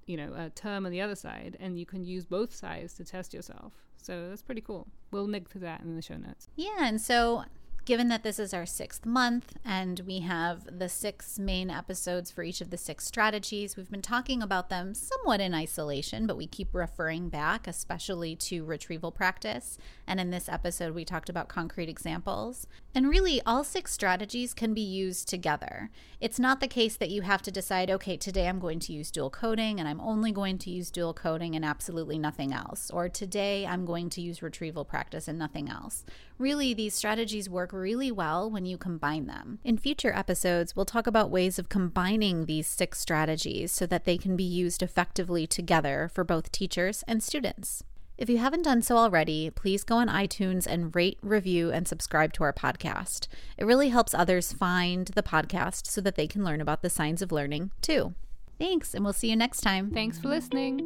you 0.05 0.15
know 0.15 0.33
a 0.33 0.49
term 0.49 0.85
on 0.85 0.93
the 0.93 1.01
other 1.01 1.15
side, 1.15 1.57
and 1.59 1.77
you 1.77 1.85
can 1.85 2.05
use 2.05 2.25
both 2.25 2.55
sides 2.55 2.93
to 2.93 3.03
test 3.03 3.33
yourself. 3.33 3.73
So 3.97 4.29
that's 4.29 4.41
pretty 4.41 4.61
cool. 4.61 4.87
We'll 5.11 5.27
link 5.27 5.49
to 5.49 5.59
that 5.59 5.81
in 5.81 5.97
the 5.97 6.01
show 6.01 6.15
notes. 6.15 6.47
Yeah, 6.55 6.85
and 6.85 7.01
so 7.01 7.43
given 7.87 8.09
that 8.09 8.21
this 8.21 8.37
is 8.37 8.53
our 8.53 8.65
sixth 8.65 9.05
month 9.05 9.55
and 9.63 10.01
we 10.01 10.19
have 10.19 10.77
the 10.77 10.89
six 10.89 11.39
main 11.39 11.69
episodes 11.69 12.29
for 12.29 12.43
each 12.43 12.59
of 12.59 12.69
the 12.69 12.75
six 12.75 13.05
strategies, 13.05 13.77
we've 13.77 13.89
been 13.89 14.01
talking 14.01 14.43
about 14.43 14.67
them 14.67 14.93
somewhat 14.93 15.39
in 15.39 15.53
isolation, 15.53 16.27
but 16.27 16.35
we 16.35 16.45
keep 16.45 16.75
referring 16.75 17.29
back, 17.29 17.65
especially 17.65 18.35
to 18.35 18.65
retrieval 18.65 19.09
practice. 19.09 19.77
And 20.05 20.19
in 20.19 20.31
this 20.31 20.49
episode, 20.49 20.93
we 20.93 21.05
talked 21.05 21.29
about 21.29 21.47
concrete 21.47 21.87
examples. 21.87 22.67
And 22.93 23.09
really, 23.09 23.41
all 23.45 23.63
six 23.63 23.93
strategies 23.93 24.53
can 24.53 24.73
be 24.73 24.81
used 24.81 25.29
together. 25.29 25.89
It's 26.19 26.39
not 26.39 26.59
the 26.59 26.67
case 26.67 26.97
that 26.97 27.09
you 27.09 27.21
have 27.21 27.41
to 27.43 27.51
decide, 27.51 27.89
okay, 27.89 28.17
today 28.17 28.49
I'm 28.49 28.59
going 28.59 28.79
to 28.79 28.91
use 28.91 29.11
dual 29.11 29.29
coding 29.29 29.79
and 29.79 29.87
I'm 29.87 30.01
only 30.01 30.33
going 30.33 30.57
to 30.57 30.69
use 30.69 30.91
dual 30.91 31.13
coding 31.13 31.55
and 31.55 31.63
absolutely 31.63 32.19
nothing 32.19 32.51
else. 32.51 32.91
Or 32.91 33.07
today 33.07 33.65
I'm 33.65 33.85
going 33.85 34.09
to 34.09 34.21
use 34.21 34.41
retrieval 34.41 34.83
practice 34.83 35.29
and 35.29 35.39
nothing 35.39 35.69
else. 35.69 36.03
Really, 36.37 36.73
these 36.73 36.93
strategies 36.93 37.49
work 37.49 37.71
really 37.79 38.11
well 38.11 38.49
when 38.49 38.65
you 38.65 38.77
combine 38.77 39.27
them. 39.27 39.59
In 39.63 39.77
future 39.77 40.13
episodes, 40.13 40.75
we'll 40.75 40.85
talk 40.85 41.07
about 41.07 41.29
ways 41.31 41.59
of 41.59 41.69
combining 41.69 42.45
these 42.45 42.67
six 42.67 42.99
strategies 42.99 43.71
so 43.71 43.85
that 43.85 44.05
they 44.05 44.17
can 44.17 44.35
be 44.35 44.43
used 44.43 44.81
effectively 44.81 45.47
together 45.47 46.09
for 46.13 46.23
both 46.23 46.51
teachers 46.51 47.03
and 47.07 47.23
students. 47.23 47.83
If 48.17 48.29
you 48.29 48.39
haven't 48.39 48.63
done 48.63 48.81
so 48.81 48.97
already, 48.97 49.51
please 49.51 49.83
go 49.83 49.97
on 49.97 50.07
iTunes 50.07 50.65
and 50.65 50.95
rate, 50.95 51.19
review, 51.21 51.71
and 51.71 51.87
subscribe 51.87 52.33
to 52.33 52.43
our 52.43 52.53
podcast. 52.53 53.27
It 53.57 53.65
really 53.65 53.89
helps 53.89 54.15
others 54.15 54.51
find 54.51 55.07
the 55.09 55.21
podcast 55.21 55.85
so 55.85 56.01
that 56.01 56.15
they 56.15 56.25
can 56.25 56.43
learn 56.43 56.59
about 56.59 56.81
the 56.81 56.89
signs 56.89 57.21
of 57.21 57.31
learning 57.31 57.71
too. 57.81 58.15
Thanks, 58.57 58.95
and 58.95 59.03
we'll 59.03 59.13
see 59.13 59.29
you 59.29 59.35
next 59.35 59.61
time. 59.61 59.91
Thanks 59.91 60.17
for 60.17 60.29
listening. 60.29 60.77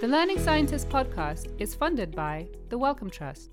The 0.00 0.08
Learning 0.08 0.38
Scientist 0.38 0.88
podcast 0.88 1.58
is 1.58 1.74
funded 1.74 2.14
by 2.14 2.48
the 2.68 2.78
Wellcome 2.78 3.10
Trust. 3.10 3.50